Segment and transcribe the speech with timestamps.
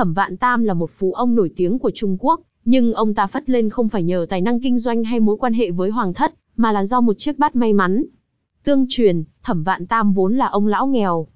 [0.00, 3.26] Thẩm Vạn Tam là một phú ông nổi tiếng của Trung Quốc, nhưng ông ta
[3.26, 6.14] phất lên không phải nhờ tài năng kinh doanh hay mối quan hệ với hoàng
[6.14, 8.04] thất, mà là do một chiếc bát may mắn.
[8.64, 11.26] Tương truyền, Thẩm Vạn Tam vốn là ông lão nghèo.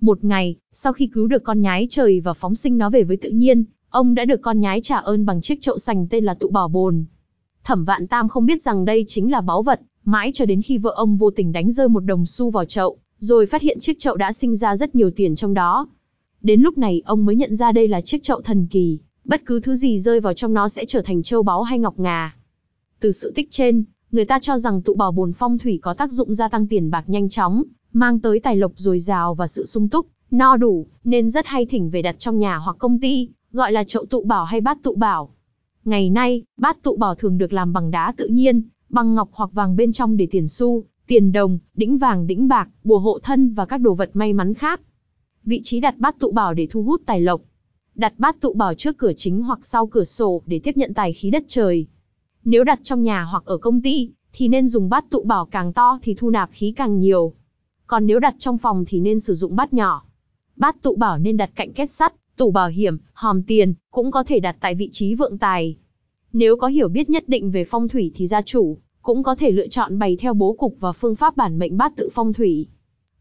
[0.00, 3.16] Một ngày, sau khi cứu được con nhái trời và phóng sinh nó về với
[3.16, 6.34] tự nhiên, ông đã được con nhái trả ơn bằng chiếc chậu sành tên là
[6.34, 7.04] tụ bảo bồn.
[7.64, 10.78] Thẩm Vạn Tam không biết rằng đây chính là báu vật, mãi cho đến khi
[10.78, 13.98] vợ ông vô tình đánh rơi một đồng xu vào chậu, rồi phát hiện chiếc
[13.98, 15.86] chậu đã sinh ra rất nhiều tiền trong đó.
[16.42, 19.60] Đến lúc này ông mới nhận ra đây là chiếc chậu thần kỳ, bất cứ
[19.60, 22.36] thứ gì rơi vào trong nó sẽ trở thành châu báu hay ngọc ngà.
[23.00, 26.12] Từ sự tích trên, người ta cho rằng tụ bảo bồn phong thủy có tác
[26.12, 27.62] dụng gia tăng tiền bạc nhanh chóng,
[27.92, 31.66] mang tới tài lộc dồi dào và sự sung túc, no đủ, nên rất hay
[31.66, 34.82] thỉnh về đặt trong nhà hoặc công ty, gọi là chậu tụ bảo hay bát
[34.82, 35.30] tụ bảo.
[35.84, 39.50] Ngày nay, bát tụ bảo thường được làm bằng đá tự nhiên, bằng ngọc hoặc
[39.52, 43.54] vàng bên trong để tiền xu, tiền đồng, đĩnh vàng đĩnh bạc, bùa hộ thân
[43.54, 44.80] và các đồ vật may mắn khác.
[45.48, 47.40] Vị trí đặt bát tụ bảo để thu hút tài lộc.
[47.94, 51.12] Đặt bát tụ bảo trước cửa chính hoặc sau cửa sổ để tiếp nhận tài
[51.12, 51.86] khí đất trời.
[52.44, 55.72] Nếu đặt trong nhà hoặc ở công ty, thì nên dùng bát tụ bảo càng
[55.72, 57.32] to thì thu nạp khí càng nhiều.
[57.86, 60.04] Còn nếu đặt trong phòng thì nên sử dụng bát nhỏ.
[60.56, 64.24] Bát tụ bảo nên đặt cạnh kết sắt, tủ bảo hiểm, hòm tiền, cũng có
[64.24, 65.76] thể đặt tại vị trí vượng tài.
[66.32, 69.50] Nếu có hiểu biết nhất định về phong thủy thì gia chủ, cũng có thể
[69.50, 72.68] lựa chọn bày theo bố cục và phương pháp bản mệnh bát tự phong thủy.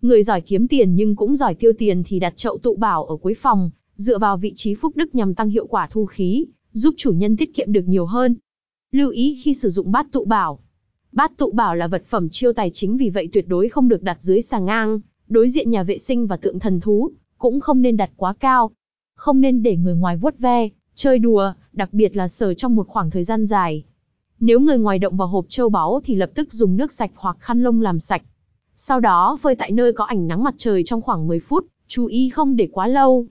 [0.02, 3.16] Người giỏi kiếm tiền nhưng cũng giỏi tiêu tiền thì đặt chậu tụ bảo ở
[3.16, 6.94] cuối phòng, dựa vào vị trí phúc đức nhằm tăng hiệu quả thu khí, giúp
[6.98, 8.36] chủ nhân tiết kiệm được nhiều hơn.
[8.92, 10.60] Lưu ý khi sử dụng bát tụ bảo.
[11.12, 14.04] Bát tụ bảo là vật phẩm chiêu tài chính vì vậy tuyệt đối không được
[14.04, 17.82] đặt dưới sàng ngang, đối diện nhà vệ sinh và tượng thần thú, cũng không
[17.82, 18.72] nên đặt quá cao.
[19.16, 22.88] Không nên để người ngoài vuốt ve, chơi đùa, đặc biệt là sờ trong một
[22.88, 23.84] khoảng thời gian dài.
[24.40, 27.38] Nếu người ngoài động vào hộp châu báu thì lập tức dùng nước sạch hoặc
[27.40, 28.22] khăn lông làm sạch.
[28.88, 32.06] Sau đó phơi tại nơi có ảnh nắng mặt trời trong khoảng 10 phút, chú
[32.06, 33.28] ý không để quá lâu.